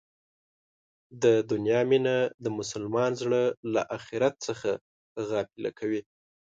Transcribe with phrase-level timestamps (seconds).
[1.23, 3.41] د دنیا مینه د مسلمان زړه
[3.73, 4.55] له اخرت نه
[5.29, 6.01] غافله کوي.